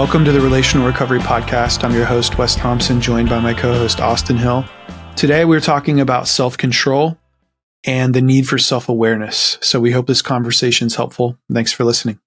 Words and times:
Welcome 0.00 0.24
to 0.24 0.32
the 0.32 0.40
Relational 0.40 0.86
Recovery 0.86 1.18
Podcast. 1.18 1.84
I'm 1.84 1.92
your 1.92 2.06
host, 2.06 2.38
Wes 2.38 2.56
Thompson, 2.56 3.02
joined 3.02 3.28
by 3.28 3.38
my 3.38 3.52
co 3.52 3.74
host, 3.74 4.00
Austin 4.00 4.38
Hill. 4.38 4.64
Today, 5.14 5.44
we're 5.44 5.60
talking 5.60 6.00
about 6.00 6.26
self 6.26 6.56
control 6.56 7.18
and 7.84 8.14
the 8.14 8.22
need 8.22 8.48
for 8.48 8.56
self 8.56 8.88
awareness. 8.88 9.58
So, 9.60 9.78
we 9.78 9.90
hope 9.90 10.06
this 10.06 10.22
conversation 10.22 10.86
is 10.86 10.94
helpful. 10.94 11.36
Thanks 11.52 11.70
for 11.70 11.84
listening. 11.84 12.18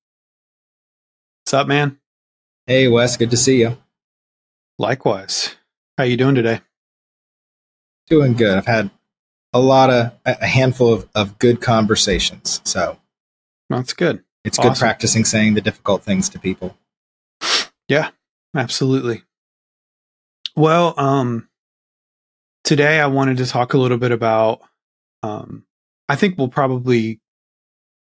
What's 1.42 1.56
up, 1.56 1.66
man? 1.66 1.98
Hey, 2.68 2.88
Wes. 2.90 3.18
Good 3.18 3.32
to 3.32 3.38
see 3.38 3.62
you. 3.62 3.76
Likewise. 4.78 5.56
How 5.98 6.04
you 6.04 6.16
doing 6.16 6.36
today? 6.36 6.62
Doing 8.06 8.34
good. 8.34 8.56
I've 8.56 8.68
had 8.68 8.92
a 9.52 9.60
lot 9.60 9.90
of 9.90 10.12
a 10.26 10.46
handful 10.46 10.94
of, 10.94 11.10
of 11.16 11.40
good 11.40 11.60
conversations. 11.60 12.62
So 12.66 13.00
that's 13.72 13.94
good. 13.94 14.24
It's 14.44 14.60
awesome. 14.60 14.74
good 14.74 14.80
practicing 14.80 15.26
saying 15.26 15.56
the 15.56 15.62
difficult 15.62 16.04
things 16.04 16.30
to 16.30 16.40
people. 16.40 16.78
Yeah, 17.88 18.10
absolutely. 18.56 19.24
Well, 20.56 20.94
um, 21.00 21.50
today 22.64 23.00
I 23.00 23.08
wanted 23.08 23.38
to 23.38 23.46
talk 23.46 23.74
a 23.74 23.78
little 23.78 23.98
bit 23.98 24.12
about, 24.12 24.62
um, 25.22 25.66
I 26.08 26.16
think 26.16 26.38
we'll 26.38 26.48
probably, 26.48 27.20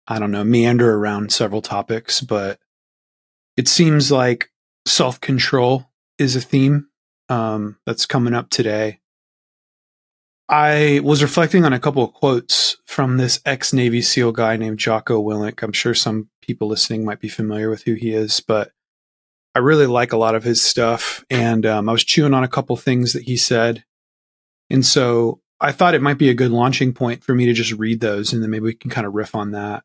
I 0.06 0.19
don't 0.19 0.33
know, 0.33 0.45
meander 0.45 0.95
around 0.95 1.33
several 1.33 1.62
topics, 1.62 2.20
but 2.20 2.59
it 3.56 3.69
seems 3.69 4.11
like 4.11 4.51
self 4.87 5.20
control 5.20 5.91
is 6.19 6.37
a 6.37 6.41
theme 6.41 6.89
um, 7.28 7.78
that's 7.87 8.06
coming 8.06 8.34
up 8.34 8.51
today. 8.51 9.01
I 10.48 11.01
was 11.05 11.23
reflecting 11.23 11.65
on 11.65 11.73
a 11.73 11.78
couple 11.78 12.03
of 12.03 12.12
quotes 12.12 12.77
from 12.84 13.19
this 13.19 13.41
ex 13.47 13.73
Navy 13.73 14.03
SEAL 14.03 14.33
guy 14.33 14.56
named 14.56 14.81
Jocko 14.81 15.23
Willink. 15.23 15.62
I'm 15.62 15.72
sure 15.72 15.94
some 15.94 16.28
people 16.42 16.67
listening 16.67 17.05
might 17.05 17.20
be 17.20 17.28
familiar 17.28 17.70
with 17.70 17.84
who 17.84 17.94
he 17.94 18.12
is, 18.12 18.41
but 18.41 18.72
I 19.55 19.59
really 19.59 19.87
like 19.87 20.12
a 20.12 20.17
lot 20.17 20.34
of 20.34 20.45
his 20.45 20.62
stuff, 20.62 21.25
and 21.29 21.67
um, 21.67 21.89
I 21.89 21.93
was 21.93 22.05
chewing 22.05 22.34
on 22.34 22.45
a 22.45 22.48
couple 22.48 22.77
things 22.77 23.12
that 23.15 23.25
he 23.25 23.37
said, 23.37 23.84
and 24.69 24.87
so 24.87 25.41
I 25.61 25.73
thought 25.73 25.95
it 25.95 26.03
might 26.03 26.19
be 26.19 26.31
a 26.31 26.34
good 26.34 26.53
launching 26.53 26.93
point 26.93 27.25
for 27.25 27.34
me 27.34 27.47
to 27.47 27.53
just 27.53 27.73
read 27.73 28.01
those, 28.01 28.33
and 28.33 28.43
then 28.43 28.51
maybe 28.51 28.65
we 28.65 28.75
can 28.75 28.91
kind 28.91 29.06
of 29.06 29.15
riff 29.15 29.34
on 29.34 29.51
that. 29.51 29.83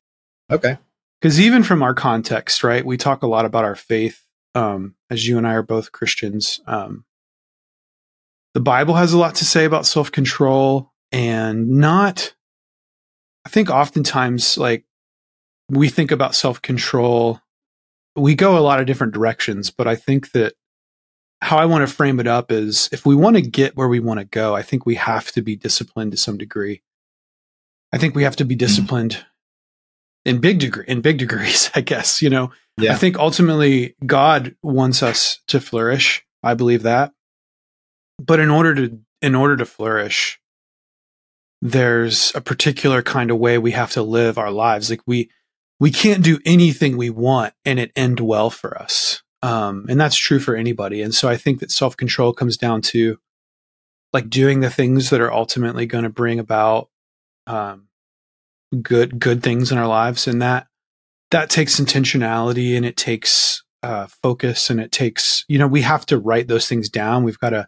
Okay. 0.52 0.78
Because 1.20 1.40
even 1.40 1.64
from 1.64 1.82
our 1.82 1.94
context, 1.94 2.64
right, 2.64 2.86
we 2.86 2.98
talk 2.98 3.24
a 3.24 3.28
lot 3.28 3.46
about 3.46 3.66
our 3.66 3.76
faith. 3.76 4.22
Um, 4.54 4.96
as 5.10 5.28
you 5.28 5.38
and 5.38 5.46
I 5.46 5.54
are 5.54 5.64
both 5.64 5.92
Christians, 5.92 6.62
um, 6.66 7.04
the 8.54 8.62
Bible 8.62 8.94
has 8.94 9.12
a 9.12 9.18
lot 9.18 9.36
to 9.36 9.46
say 9.46 9.66
about 9.66 9.86
self 9.86 10.12
control, 10.12 10.94
and 11.12 11.70
not. 11.70 12.34
I 13.46 13.50
think 13.50 13.70
oftentimes, 13.70 14.58
like 14.58 14.86
we 15.70 15.90
think 15.90 16.12
about 16.12 16.36
self 16.36 16.62
control 16.62 17.42
we 18.16 18.36
go 18.36 18.58
a 18.58 18.62
lot 18.62 18.80
of 18.80 18.86
different 18.86 19.14
directions, 19.14 19.70
but 19.70 19.88
I 19.88 19.96
think 19.96 20.32
that 20.32 20.54
how 21.42 21.58
I 21.58 21.66
want 21.66 21.88
to 21.88 21.94
frame 21.94 22.20
it 22.20 22.28
up 22.28 22.52
is 22.52 22.90
if 22.92 23.06
we 23.06 23.16
want 23.16 23.36
to 23.36 23.42
get 23.42 23.76
where 23.76 23.88
we 23.88 24.00
want 24.00 24.20
to 24.20 24.26
go, 24.26 24.56
I 24.56 24.62
think 24.62 24.86
we 24.86 24.96
have 24.96 25.32
to 25.34 25.42
be 25.42 25.56
disciplined 25.56 26.12
to 26.12 26.18
some 26.18 26.38
degree. 26.38 26.82
I 27.92 27.98
think 27.98 28.16
we 28.16 28.24
have 28.24 28.36
to 28.38 28.46
be 28.46 28.56
mm-hmm. 28.56 28.60
disciplined 28.60 29.12
mm-hmm. 29.12 30.30
in 30.30 30.42
big 30.42 30.60
degree 30.60 30.86
in 30.88 31.02
big 31.02 31.18
degrees, 31.18 31.70
I 31.76 31.82
guess, 31.82 32.22
you 32.22 32.30
know. 32.30 32.52
Yeah. 32.78 32.94
I 32.94 32.96
think 32.96 33.18
ultimately 33.18 33.96
God 34.06 34.56
wants 34.62 35.02
us 35.02 35.40
to 35.48 35.60
flourish. 35.60 36.26
I 36.44 36.56
believe 36.56 36.84
that. 36.84 37.14
But 38.20 38.40
in 38.40 38.50
order 38.50 38.76
to 38.76 39.00
in 39.22 39.36
order 39.36 39.58
to 39.58 39.66
flourish, 39.66 40.40
there's 41.62 42.34
a 42.36 42.42
particular 42.42 43.02
kind 43.02 43.32
of 43.32 43.38
way 43.38 43.58
we 43.58 43.72
have 43.72 43.92
to 43.92 44.04
live 44.04 44.38
our 44.38 44.52
lives. 44.52 44.90
Like 44.90 45.02
we 45.06 45.30
we 45.80 45.92
can't 45.92 46.24
do 46.24 46.40
anything 46.46 46.98
we 46.98 47.10
want 47.10 47.54
and 47.66 47.80
it 47.80 47.92
end 47.96 48.20
well 48.20 48.50
for 48.50 48.78
us. 48.78 49.22
Um, 49.42 49.86
and 49.90 50.00
that's 50.00 50.16
true 50.16 50.40
for 50.40 50.56
anybody. 50.56 51.02
And 51.02 51.14
so 51.14 51.30
I 51.30 51.38
think 51.38 51.60
that 51.60 51.72
self 51.72 51.96
control 51.96 52.34
comes 52.34 52.58
down 52.58 52.82
to 52.84 53.20
like 54.14 54.30
doing 54.30 54.62
the 54.62 54.70
things 54.70 55.10
that 55.10 55.22
are 55.22 55.32
ultimately 55.32 55.86
going 55.86 56.06
to 56.06 56.10
bring 56.10 56.40
about 56.40 56.90
um, 57.48 57.90
good 58.82 59.20
good 59.20 59.44
things 59.44 59.72
in 59.72 59.78
our 59.78 59.88
lives, 59.88 60.28
and 60.28 60.42
that 60.42 60.68
that 61.32 61.50
takes 61.50 61.80
intentionality 61.80 62.76
and 62.76 62.86
it 62.86 62.98
takes 62.98 63.64
uh, 63.84 64.08
focus 64.08 64.70
and 64.70 64.80
it 64.80 64.92
takes 64.92 65.46
you 65.48 65.60
know 65.60 65.68
we 65.68 65.82
have 65.82 66.06
to 66.08 66.18
write 66.18 66.48
those 66.48 66.68
things 66.68 66.90
down. 66.90 67.24
We've 67.24 67.40
got 67.40 67.50
to. 67.52 67.68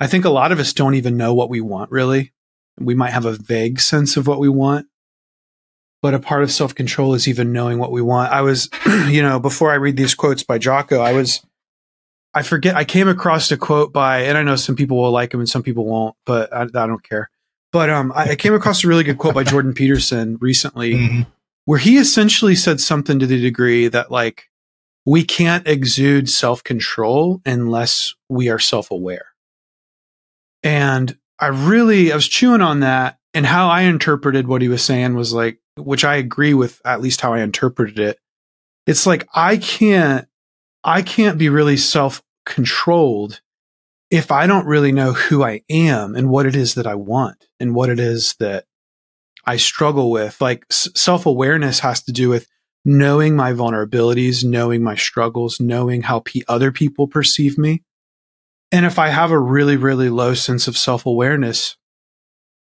I 0.00 0.06
think 0.08 0.24
a 0.24 0.30
lot 0.30 0.50
of 0.50 0.58
us 0.58 0.72
don't 0.72 0.94
even 0.94 1.16
know 1.16 1.34
what 1.34 1.50
we 1.50 1.60
want 1.60 1.90
really. 1.90 2.32
We 2.80 2.94
might 2.94 3.12
have 3.12 3.26
a 3.26 3.32
vague 3.32 3.78
sense 3.78 4.16
of 4.16 4.26
what 4.26 4.40
we 4.40 4.48
want, 4.48 4.86
but 6.02 6.14
a 6.14 6.18
part 6.18 6.42
of 6.42 6.50
self 6.50 6.74
control 6.74 7.14
is 7.14 7.28
even 7.28 7.52
knowing 7.52 7.78
what 7.78 7.92
we 7.92 8.02
want. 8.02 8.32
I 8.32 8.42
was, 8.42 8.68
you 9.08 9.22
know, 9.22 9.38
before 9.38 9.70
I 9.70 9.76
read 9.76 9.96
these 9.96 10.14
quotes 10.14 10.42
by 10.42 10.58
Jocko, 10.58 11.00
I 11.00 11.12
was, 11.12 11.40
I 12.34 12.42
forget, 12.42 12.74
I 12.74 12.84
came 12.84 13.08
across 13.08 13.50
a 13.52 13.56
quote 13.56 13.92
by, 13.92 14.22
and 14.22 14.36
I 14.36 14.42
know 14.42 14.56
some 14.56 14.76
people 14.76 15.00
will 15.00 15.12
like 15.12 15.32
him 15.32 15.40
and 15.40 15.48
some 15.48 15.62
people 15.62 15.86
won't, 15.86 16.16
but 16.26 16.52
I, 16.52 16.62
I 16.62 16.86
don't 16.86 17.02
care. 17.02 17.30
But 17.70 17.88
um, 17.88 18.12
I, 18.14 18.30
I, 18.30 18.36
came 18.36 18.52
across 18.52 18.84
a 18.84 18.88
really 18.88 19.04
good 19.04 19.16
quote 19.16 19.34
by 19.34 19.44
Jordan 19.44 19.72
Peterson 19.72 20.36
recently, 20.40 20.94
mm-hmm. 20.94 21.22
where 21.64 21.78
he 21.78 21.96
essentially 21.96 22.54
said 22.54 22.80
something 22.80 23.18
to 23.18 23.26
the 23.26 23.40
degree 23.40 23.88
that 23.88 24.10
like 24.10 24.50
we 25.06 25.24
can't 25.24 25.66
exude 25.66 26.28
self 26.28 26.62
control 26.62 27.40
unless 27.46 28.14
we 28.28 28.50
are 28.50 28.58
self 28.58 28.90
aware. 28.90 29.26
And 30.62 31.16
I 31.38 31.46
really, 31.46 32.12
I 32.12 32.14
was 32.14 32.28
chewing 32.28 32.60
on 32.60 32.80
that, 32.80 33.18
and 33.32 33.46
how 33.46 33.68
I 33.68 33.82
interpreted 33.82 34.46
what 34.46 34.62
he 34.62 34.68
was 34.68 34.82
saying 34.84 35.14
was 35.14 35.32
like 35.32 35.58
which 35.76 36.04
I 36.04 36.16
agree 36.16 36.54
with 36.54 36.80
at 36.84 37.00
least 37.00 37.20
how 37.20 37.32
I 37.32 37.40
interpreted 37.42 37.98
it. 37.98 38.18
It's 38.86 39.06
like 39.06 39.26
I 39.34 39.56
can't 39.56 40.26
I 40.84 41.02
can't 41.02 41.38
be 41.38 41.48
really 41.48 41.76
self-controlled 41.76 43.40
if 44.10 44.32
I 44.32 44.46
don't 44.46 44.66
really 44.66 44.92
know 44.92 45.12
who 45.12 45.42
I 45.44 45.62
am 45.70 46.16
and 46.16 46.28
what 46.28 46.44
it 46.44 46.56
is 46.56 46.74
that 46.74 46.86
I 46.86 46.96
want 46.96 47.46
and 47.60 47.74
what 47.74 47.88
it 47.88 48.00
is 48.00 48.34
that 48.40 48.66
I 49.46 49.56
struggle 49.56 50.10
with. 50.10 50.40
Like 50.40 50.66
s- 50.70 50.88
self-awareness 50.94 51.80
has 51.80 52.02
to 52.02 52.12
do 52.12 52.28
with 52.28 52.48
knowing 52.84 53.36
my 53.36 53.52
vulnerabilities, 53.52 54.44
knowing 54.44 54.82
my 54.82 54.96
struggles, 54.96 55.60
knowing 55.60 56.02
how 56.02 56.20
p- 56.20 56.44
other 56.48 56.72
people 56.72 57.06
perceive 57.06 57.56
me. 57.56 57.82
And 58.72 58.84
if 58.84 58.98
I 58.98 59.08
have 59.08 59.30
a 59.30 59.38
really, 59.38 59.76
really 59.76 60.08
low 60.08 60.34
sense 60.34 60.66
of 60.66 60.76
self 60.76 61.06
awareness, 61.06 61.76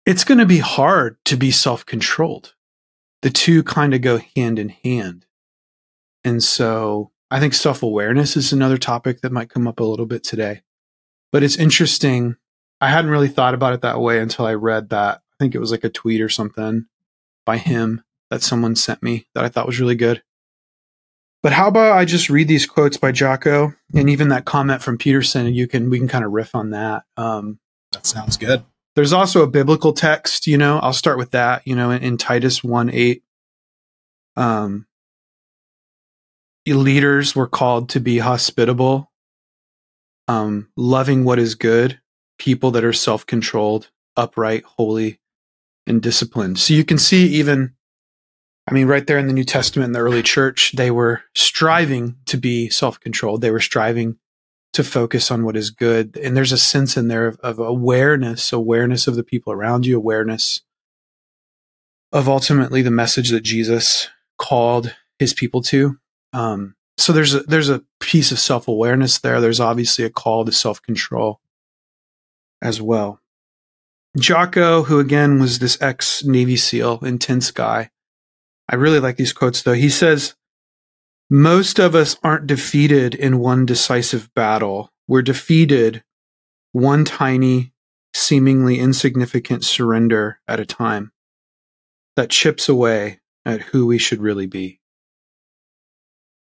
it's 0.04 0.24
going 0.24 0.38
to 0.38 0.46
be 0.46 0.58
hard 0.58 1.16
to 1.26 1.36
be 1.36 1.50
self 1.50 1.86
controlled 1.86 2.54
the 3.22 3.30
two 3.30 3.62
kind 3.62 3.94
of 3.94 4.02
go 4.02 4.20
hand 4.36 4.58
in 4.58 4.68
hand. 4.68 5.26
And 6.24 6.42
so 6.42 7.10
I 7.30 7.40
think 7.40 7.54
self 7.54 7.82
awareness 7.82 8.36
is 8.36 8.52
another 8.52 8.76
topic 8.78 9.22
that 9.22 9.32
might 9.32 9.50
come 9.50 9.66
up 9.66 9.80
a 9.80 9.84
little 9.84 10.06
bit 10.06 10.22
today. 10.22 10.62
But 11.30 11.42
it's 11.42 11.56
interesting. 11.56 12.36
I 12.80 12.90
hadn't 12.90 13.10
really 13.10 13.28
thought 13.28 13.54
about 13.54 13.72
it 13.72 13.80
that 13.82 14.00
way 14.00 14.18
until 14.18 14.44
I 14.44 14.54
read 14.54 14.90
that. 14.90 15.18
I 15.18 15.34
think 15.38 15.54
it 15.54 15.60
was 15.60 15.70
like 15.70 15.84
a 15.84 15.88
tweet 15.88 16.20
or 16.20 16.28
something 16.28 16.86
by 17.46 17.56
him 17.56 18.02
that 18.30 18.42
someone 18.42 18.76
sent 18.76 19.02
me 19.02 19.26
that 19.34 19.44
I 19.44 19.48
thought 19.48 19.66
was 19.66 19.80
really 19.80 19.94
good. 19.94 20.22
But 21.42 21.52
how 21.52 21.68
about 21.68 21.96
I 21.96 22.04
just 22.04 22.30
read 22.30 22.48
these 22.48 22.66
quotes 22.66 22.96
by 22.96 23.10
Jocko 23.10 23.74
and 23.94 24.08
even 24.08 24.28
that 24.28 24.44
comment 24.44 24.82
from 24.82 24.98
Peterson 24.98 25.46
and 25.46 25.56
you 25.56 25.66
can 25.66 25.90
we 25.90 25.98
can 25.98 26.08
kind 26.08 26.24
of 26.24 26.32
riff 26.32 26.54
on 26.54 26.70
that. 26.70 27.02
Um, 27.16 27.58
that 27.92 28.06
sounds 28.06 28.36
good. 28.36 28.64
There's 28.94 29.12
also 29.12 29.42
a 29.42 29.48
biblical 29.48 29.92
text, 29.92 30.46
you 30.46 30.58
know, 30.58 30.78
I'll 30.78 30.92
start 30.92 31.18
with 31.18 31.30
that, 31.30 31.66
you 31.66 31.74
know, 31.74 31.90
in, 31.90 32.02
in 32.02 32.18
Titus 32.18 32.62
1 32.62 32.90
8. 32.92 33.22
Um, 34.36 34.86
leaders 36.66 37.34
were 37.34 37.46
called 37.46 37.88
to 37.90 38.00
be 38.00 38.18
hospitable, 38.18 39.10
um, 40.28 40.68
loving 40.76 41.24
what 41.24 41.38
is 41.38 41.54
good, 41.54 42.00
people 42.38 42.70
that 42.72 42.84
are 42.84 42.92
self 42.92 43.26
controlled, 43.26 43.90
upright, 44.16 44.64
holy, 44.64 45.20
and 45.86 46.02
disciplined. 46.02 46.58
So 46.58 46.74
you 46.74 46.84
can 46.84 46.98
see 46.98 47.26
even, 47.28 47.74
I 48.68 48.74
mean, 48.74 48.86
right 48.86 49.06
there 49.06 49.18
in 49.18 49.26
the 49.26 49.32
New 49.32 49.44
Testament 49.44 49.88
in 49.88 49.92
the 49.92 50.00
early 50.00 50.22
church, 50.22 50.72
they 50.76 50.90
were 50.90 51.22
striving 51.34 52.16
to 52.26 52.36
be 52.36 52.68
self 52.68 53.00
controlled. 53.00 53.40
They 53.40 53.50
were 53.50 53.60
striving 53.60 54.18
to 54.72 54.82
focus 54.82 55.30
on 55.30 55.44
what 55.44 55.56
is 55.56 55.70
good. 55.70 56.16
And 56.16 56.36
there's 56.36 56.52
a 56.52 56.58
sense 56.58 56.96
in 56.96 57.08
there 57.08 57.26
of, 57.26 57.38
of, 57.40 57.58
awareness, 57.58 58.52
awareness 58.52 59.06
of 59.06 59.16
the 59.16 59.24
people 59.24 59.52
around 59.52 59.84
you, 59.84 59.96
awareness 59.96 60.62
of 62.10 62.28
ultimately 62.28 62.82
the 62.82 62.90
message 62.90 63.30
that 63.30 63.42
Jesus 63.42 64.08
called 64.38 64.94
his 65.18 65.34
people 65.34 65.62
to. 65.62 65.98
Um, 66.32 66.74
so 66.96 67.12
there's 67.12 67.34
a, 67.34 67.40
there's 67.40 67.70
a 67.70 67.82
piece 68.00 68.32
of 68.32 68.38
self 68.38 68.68
awareness 68.68 69.18
there. 69.18 69.40
There's 69.40 69.60
obviously 69.60 70.04
a 70.04 70.10
call 70.10 70.44
to 70.44 70.52
self 70.52 70.80
control 70.82 71.40
as 72.62 72.80
well. 72.80 73.20
Jocko, 74.18 74.84
who 74.84 74.98
again 74.98 75.40
was 75.40 75.58
this 75.58 75.80
ex 75.80 76.22
Navy 76.24 76.56
SEAL, 76.56 77.00
intense 77.02 77.50
guy. 77.50 77.90
I 78.68 78.76
really 78.76 79.00
like 79.00 79.16
these 79.16 79.32
quotes 79.32 79.62
though. 79.62 79.72
He 79.72 79.90
says, 79.90 80.34
most 81.32 81.78
of 81.78 81.94
us 81.94 82.14
aren't 82.22 82.46
defeated 82.46 83.14
in 83.14 83.38
one 83.38 83.64
decisive 83.64 84.28
battle. 84.34 84.92
We're 85.08 85.22
defeated 85.22 86.04
one 86.72 87.06
tiny, 87.06 87.72
seemingly 88.12 88.78
insignificant 88.78 89.64
surrender 89.64 90.40
at 90.46 90.60
a 90.60 90.66
time 90.66 91.10
that 92.16 92.28
chips 92.28 92.68
away 92.68 93.20
at 93.46 93.62
who 93.62 93.86
we 93.86 93.96
should 93.96 94.20
really 94.20 94.44
be. 94.44 94.78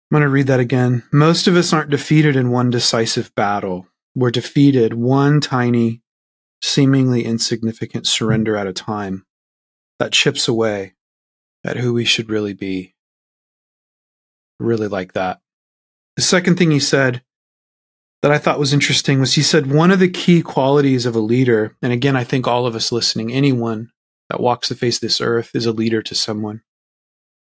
I'm 0.10 0.16
going 0.16 0.24
to 0.24 0.30
read 0.30 0.48
that 0.48 0.60
again. 0.60 1.04
Most 1.12 1.46
of 1.46 1.56
us 1.56 1.72
aren't 1.72 1.92
defeated 1.92 2.36
in 2.36 2.50
one 2.50 2.72
decisive 2.72 3.34
battle. 3.36 3.86
We're 4.16 4.32
defeated 4.32 4.96
one 4.96 5.40
tiny, 5.40 6.02
seemingly 6.64 7.26
insignificant 7.26 8.08
surrender 8.08 8.58
at 8.58 8.66
a 8.66 8.74
time 8.74 9.28
that 10.00 10.14
chips 10.14 10.48
away 10.48 10.96
at 11.64 11.78
who 11.78 11.94
we 11.94 12.06
should 12.06 12.28
really 12.28 12.56
be. 12.56 12.96
Really 14.64 14.88
like 14.88 15.12
that. 15.14 15.42
The 16.16 16.22
second 16.22 16.58
thing 16.58 16.72
he 16.72 16.80
said 16.80 17.22
that 18.22 18.32
I 18.32 18.38
thought 18.38 18.60
was 18.60 18.74
interesting 18.74 19.20
was 19.20 19.34
he 19.34 19.42
said 19.42 19.70
one 19.70 19.92
of 19.92 20.00
the 20.00 20.10
key 20.10 20.42
qualities 20.42 21.06
of 21.06 21.16
a 21.16 21.20
leader, 21.20 21.76
and 21.82 21.92
again, 21.92 22.16
I 22.16 22.24
think 22.24 22.48
all 22.48 22.66
of 22.66 22.74
us 22.74 22.92
listening, 22.92 23.34
anyone 23.34 23.92
that 24.30 24.40
walks 24.40 24.70
the 24.70 24.76
face 24.76 24.98
of 24.98 25.02
this 25.02 25.20
earth 25.20 25.52
is 25.54 25.66
a 25.66 25.74
leader 25.74 26.02
to 26.04 26.16
someone. 26.16 26.62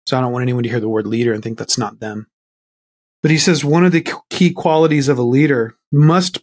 So 0.07 0.17
I 0.17 0.23
don't 0.23 0.33
want 0.33 0.43
anyone 0.43 0.63
to 0.63 0.71
hear 0.71 0.81
the 0.81 0.89
word 0.89 1.07
leader 1.07 1.35
and 1.35 1.43
think 1.43 1.59
that's 1.59 1.77
not 1.77 2.01
them. 2.01 2.29
But 3.21 3.31
he 3.31 3.39
says 3.39 3.63
one 3.63 3.85
of 3.85 3.93
the 3.93 4.11
key 4.31 4.51
qualities 4.51 5.09
of 5.09 5.19
a 5.19 5.23
leader 5.23 5.77
must, 5.93 6.39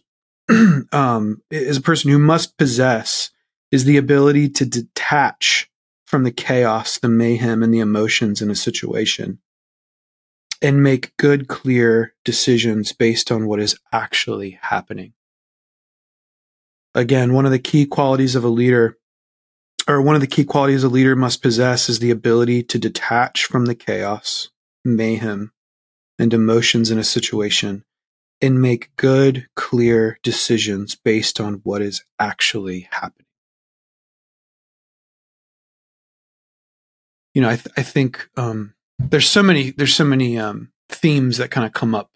um, 0.92 1.42
is 1.50 1.78
a 1.78 1.82
person 1.82 2.12
who 2.12 2.18
must 2.18 2.56
possess 2.56 3.30
is 3.72 3.84
the 3.84 3.96
ability 3.96 4.48
to 4.50 4.64
detach 4.64 5.68
from 6.06 6.22
the 6.22 6.30
chaos, 6.30 6.98
the 6.98 7.08
mayhem, 7.08 7.64
and 7.64 7.74
the 7.74 7.80
emotions 7.80 8.40
in 8.40 8.50
a 8.50 8.54
situation 8.54 9.40
and 10.62 10.82
make 10.82 11.16
good, 11.16 11.48
clear 11.48 12.14
decisions 12.24 12.92
based 12.92 13.32
on 13.32 13.46
what 13.46 13.60
is 13.60 13.78
actually 13.92 14.58
happening. 14.62 15.14
Again, 16.94 17.32
one 17.32 17.46
of 17.46 17.52
the 17.52 17.58
key 17.58 17.86
qualities 17.86 18.34
of 18.34 18.44
a 18.44 18.48
leader, 18.48 18.98
or 19.88 20.02
one 20.02 20.16
of 20.16 20.20
the 20.20 20.26
key 20.26 20.44
qualities 20.44 20.84
a 20.84 20.88
leader 20.88 21.16
must 21.16 21.42
possess, 21.42 21.88
is 21.88 22.00
the 22.00 22.10
ability 22.10 22.62
to 22.64 22.78
detach 22.78 23.44
from 23.44 23.66
the 23.66 23.74
chaos, 23.74 24.50
mayhem, 24.84 25.52
and 26.18 26.34
emotions 26.34 26.90
in 26.90 26.98
a 26.98 27.04
situation 27.04 27.84
and 28.42 28.60
make 28.60 28.94
good, 28.96 29.46
clear 29.54 30.18
decisions 30.22 30.94
based 30.94 31.40
on 31.40 31.60
what 31.62 31.82
is 31.82 32.04
actually 32.18 32.88
happening. 32.90 33.26
You 37.34 37.42
know, 37.42 37.50
I, 37.50 37.56
th- 37.56 37.74
I 37.76 37.82
think 37.82 38.28
um, 38.36 38.74
there's 39.08 39.28
so 39.28 39.42
many 39.42 39.70
there's 39.70 39.94
so 39.94 40.04
many 40.04 40.38
um, 40.38 40.70
themes 40.88 41.38
that 41.38 41.50
kind 41.50 41.66
of 41.66 41.72
come 41.72 41.94
up 41.94 42.10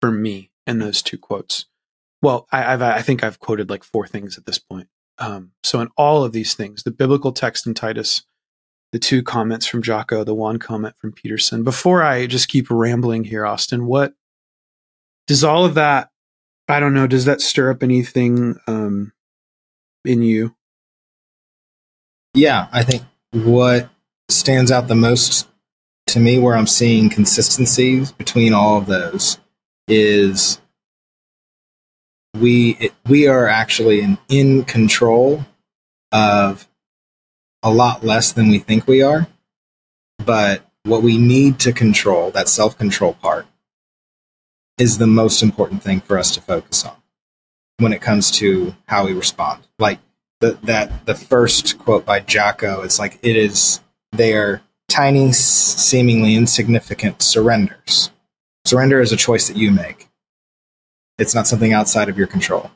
for 0.00 0.10
me 0.10 0.50
in 0.66 0.78
those 0.78 1.02
two 1.02 1.18
quotes. 1.18 1.66
Well, 2.20 2.46
I, 2.52 2.62
have 2.62 2.82
I 2.82 3.02
think 3.02 3.22
I've 3.22 3.40
quoted 3.40 3.68
like 3.68 3.84
four 3.84 4.06
things 4.06 4.38
at 4.38 4.46
this 4.46 4.58
point. 4.58 4.88
Um, 5.18 5.52
so 5.62 5.80
in 5.80 5.88
all 5.96 6.24
of 6.24 6.32
these 6.32 6.54
things, 6.54 6.82
the 6.82 6.90
biblical 6.90 7.32
text 7.32 7.66
in 7.66 7.74
Titus, 7.74 8.24
the 8.92 8.98
two 8.98 9.22
comments 9.22 9.66
from 9.66 9.82
Jocko, 9.82 10.24
the 10.24 10.34
one 10.34 10.58
comment 10.58 10.96
from 10.96 11.12
Peterson. 11.12 11.64
Before 11.64 12.02
I 12.02 12.26
just 12.26 12.48
keep 12.48 12.70
rambling 12.70 13.24
here, 13.24 13.44
Austin, 13.44 13.86
what 13.86 14.14
does 15.26 15.44
all 15.44 15.64
of 15.64 15.74
that? 15.74 16.10
I 16.68 16.80
don't 16.80 16.94
know. 16.94 17.06
Does 17.06 17.24
that 17.24 17.40
stir 17.40 17.70
up 17.70 17.82
anything 17.82 18.56
um, 18.66 19.12
in 20.04 20.22
you? 20.22 20.54
Yeah, 22.34 22.68
I 22.72 22.82
think 22.82 23.02
what 23.32 23.88
stands 24.28 24.70
out 24.70 24.88
the 24.88 24.94
most 24.94 25.48
to 26.12 26.20
me, 26.20 26.38
where 26.38 26.56
I'm 26.56 26.66
seeing 26.66 27.10
consistencies 27.10 28.12
between 28.12 28.54
all 28.54 28.78
of 28.78 28.86
those 28.86 29.38
is 29.88 30.60
we 32.34 32.76
it, 32.80 32.94
we 33.06 33.26
are 33.26 33.48
actually 33.48 34.00
in, 34.00 34.18
in 34.28 34.64
control 34.64 35.44
of 36.10 36.68
a 37.62 37.70
lot 37.70 38.04
less 38.04 38.32
than 38.32 38.48
we 38.48 38.58
think 38.58 38.86
we 38.86 39.02
are. 39.02 39.26
But 40.24 40.62
what 40.84 41.02
we 41.02 41.18
need 41.18 41.58
to 41.60 41.72
control, 41.72 42.30
that 42.32 42.48
self 42.48 42.76
control 42.76 43.14
part, 43.14 43.46
is 44.78 44.98
the 44.98 45.06
most 45.06 45.42
important 45.42 45.82
thing 45.82 46.00
for 46.00 46.18
us 46.18 46.32
to 46.34 46.40
focus 46.40 46.84
on 46.84 46.96
when 47.78 47.92
it 47.92 48.00
comes 48.00 48.30
to 48.32 48.74
how 48.86 49.06
we 49.06 49.12
respond. 49.12 49.66
Like 49.78 49.98
the, 50.40 50.58
that 50.64 51.06
the 51.06 51.14
first 51.14 51.78
quote 51.78 52.04
by 52.04 52.20
Jocko, 52.20 52.82
it's 52.82 52.98
like 52.98 53.18
it 53.22 53.36
is 53.36 53.80
their 54.12 54.62
tiny, 54.92 55.32
seemingly 55.32 56.36
insignificant 56.36 57.22
surrenders. 57.22 58.10
Surrender 58.64 59.00
is 59.00 59.10
a 59.10 59.16
choice 59.16 59.48
that 59.48 59.56
you 59.56 59.70
make. 59.70 60.08
It's 61.18 61.34
not 61.34 61.46
something 61.46 61.72
outside 61.72 62.08
of 62.08 62.18
your 62.18 62.26
control. 62.26 62.70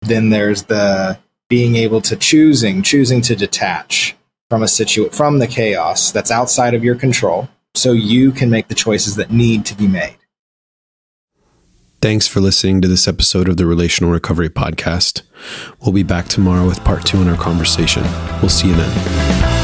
Then 0.00 0.30
there's 0.30 0.64
the 0.64 1.18
being 1.48 1.76
able 1.76 2.00
to 2.00 2.16
choosing 2.16 2.82
choosing 2.82 3.20
to 3.20 3.36
detach 3.36 4.16
from 4.48 4.62
a 4.62 4.68
situ 4.68 5.10
from 5.10 5.38
the 5.38 5.46
chaos 5.46 6.10
that's 6.10 6.30
outside 6.30 6.74
of 6.74 6.82
your 6.82 6.94
control 6.94 7.48
so 7.74 7.92
you 7.92 8.32
can 8.32 8.48
make 8.48 8.68
the 8.68 8.74
choices 8.74 9.16
that 9.16 9.30
need 9.30 9.66
to 9.66 9.74
be 9.74 9.86
made. 9.86 10.16
Thanks 12.00 12.26
for 12.26 12.40
listening 12.40 12.80
to 12.80 12.88
this 12.88 13.06
episode 13.06 13.46
of 13.46 13.58
the 13.58 13.66
Relational 13.66 14.10
Recovery 14.10 14.48
Podcast. 14.48 15.22
We'll 15.80 15.92
be 15.92 16.02
back 16.02 16.28
tomorrow 16.28 16.66
with 16.66 16.82
part 16.82 17.04
two 17.04 17.20
in 17.20 17.28
our 17.28 17.36
conversation. 17.36 18.04
We'll 18.40 18.48
see 18.48 18.68
you 18.68 18.74
then. 18.74 19.59